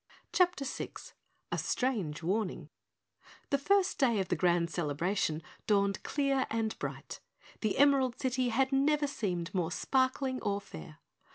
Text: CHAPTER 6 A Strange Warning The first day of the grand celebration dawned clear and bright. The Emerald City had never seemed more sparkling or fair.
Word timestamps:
CHAPTER 0.33 0.65
6 0.65 1.13
A 1.51 1.57
Strange 1.59 2.23
Warning 2.23 2.69
The 3.51 3.59
first 3.59 3.99
day 3.99 4.17
of 4.19 4.29
the 4.29 4.35
grand 4.35 4.71
celebration 4.71 5.43
dawned 5.67 6.01
clear 6.01 6.47
and 6.49 6.75
bright. 6.79 7.19
The 7.59 7.77
Emerald 7.77 8.19
City 8.19 8.49
had 8.49 8.71
never 8.71 9.05
seemed 9.05 9.53
more 9.53 9.69
sparkling 9.71 10.41
or 10.41 10.59
fair. 10.59 10.97